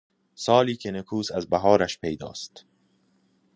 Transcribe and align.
سالی 0.35 0.75
که 0.75 0.91
نکواست 0.91 1.31
ازبهارش 1.31 1.99
پیدااست 1.99 2.65